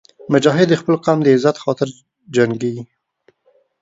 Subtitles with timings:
[0.33, 1.87] مجاهد د خپل قوم د عزت خاطر
[2.35, 2.83] جنګېږي.